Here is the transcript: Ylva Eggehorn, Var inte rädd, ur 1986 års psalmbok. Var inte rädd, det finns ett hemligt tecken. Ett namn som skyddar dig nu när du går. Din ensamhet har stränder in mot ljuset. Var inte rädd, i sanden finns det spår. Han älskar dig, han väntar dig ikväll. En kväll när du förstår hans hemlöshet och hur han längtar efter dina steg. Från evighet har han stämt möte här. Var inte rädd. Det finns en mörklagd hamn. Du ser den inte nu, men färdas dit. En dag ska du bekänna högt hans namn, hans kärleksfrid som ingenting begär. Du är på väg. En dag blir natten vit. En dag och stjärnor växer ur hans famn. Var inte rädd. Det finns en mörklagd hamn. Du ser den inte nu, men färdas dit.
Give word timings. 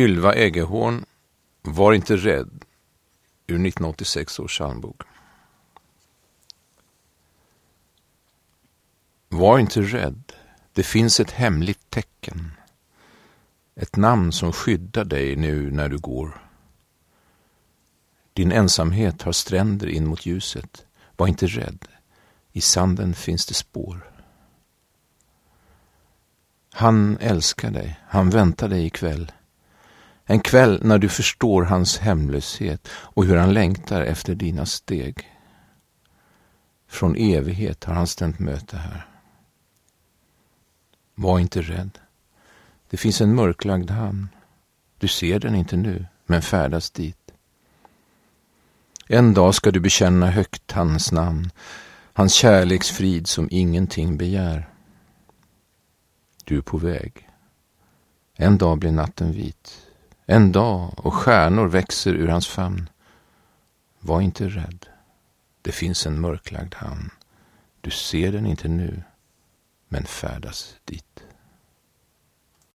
Ylva 0.00 0.34
Eggehorn, 0.34 1.04
Var 1.62 1.92
inte 1.92 2.16
rädd, 2.16 2.64
ur 3.46 3.54
1986 3.54 4.38
års 4.38 4.58
psalmbok. 4.58 5.02
Var 9.28 9.58
inte 9.58 9.82
rädd, 9.82 10.32
det 10.72 10.82
finns 10.82 11.20
ett 11.20 11.30
hemligt 11.30 11.90
tecken. 11.90 12.52
Ett 13.74 13.96
namn 13.96 14.32
som 14.32 14.52
skyddar 14.52 15.04
dig 15.04 15.36
nu 15.36 15.70
när 15.70 15.88
du 15.88 15.98
går. 15.98 16.42
Din 18.32 18.52
ensamhet 18.52 19.22
har 19.22 19.32
stränder 19.32 19.86
in 19.86 20.06
mot 20.06 20.26
ljuset. 20.26 20.86
Var 21.16 21.26
inte 21.26 21.46
rädd, 21.46 21.84
i 22.52 22.60
sanden 22.60 23.14
finns 23.14 23.46
det 23.46 23.54
spår. 23.54 24.10
Han 26.72 27.18
älskar 27.20 27.70
dig, 27.70 28.00
han 28.08 28.30
väntar 28.30 28.68
dig 28.68 28.86
ikväll. 28.86 29.32
En 30.30 30.40
kväll 30.40 30.80
när 30.82 30.98
du 30.98 31.08
förstår 31.08 31.62
hans 31.62 31.98
hemlöshet 31.98 32.88
och 32.92 33.24
hur 33.24 33.36
han 33.36 33.54
längtar 33.54 34.02
efter 34.02 34.34
dina 34.34 34.66
steg. 34.66 35.28
Från 36.88 37.16
evighet 37.16 37.84
har 37.84 37.94
han 37.94 38.06
stämt 38.06 38.38
möte 38.38 38.76
här. 38.76 39.06
Var 41.14 41.38
inte 41.38 41.62
rädd. 41.62 41.98
Det 42.90 42.96
finns 42.96 43.20
en 43.20 43.34
mörklagd 43.34 43.90
hamn. 43.90 44.28
Du 44.98 45.08
ser 45.08 45.38
den 45.38 45.54
inte 45.54 45.76
nu, 45.76 46.06
men 46.26 46.42
färdas 46.42 46.90
dit. 46.90 47.32
En 49.08 49.34
dag 49.34 49.54
ska 49.54 49.70
du 49.70 49.80
bekänna 49.80 50.30
högt 50.30 50.72
hans 50.72 51.12
namn, 51.12 51.50
hans 52.12 52.34
kärleksfrid 52.34 53.26
som 53.26 53.48
ingenting 53.50 54.16
begär. 54.16 54.68
Du 56.44 56.56
är 56.56 56.62
på 56.62 56.78
väg. 56.78 57.28
En 58.34 58.58
dag 58.58 58.78
blir 58.78 58.92
natten 58.92 59.32
vit. 59.32 59.86
En 60.32 60.52
dag 60.52 60.94
och 60.96 61.14
stjärnor 61.14 61.68
växer 61.68 62.14
ur 62.14 62.28
hans 62.28 62.48
famn. 62.48 62.88
Var 64.00 64.20
inte 64.20 64.48
rädd. 64.48 64.86
Det 65.62 65.72
finns 65.72 66.06
en 66.06 66.20
mörklagd 66.20 66.74
hamn. 66.74 67.10
Du 67.80 67.90
ser 67.90 68.32
den 68.32 68.46
inte 68.46 68.68
nu, 68.68 69.02
men 69.88 70.04
färdas 70.04 70.74
dit. 70.84 71.24